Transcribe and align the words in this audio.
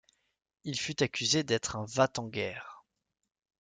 Il 0.63 0.79
fut 0.79 1.03
accusé 1.03 1.43
d’être 1.43 1.75
un 1.75 1.85
va-t-en 1.85 2.25
guerre. 2.25 2.83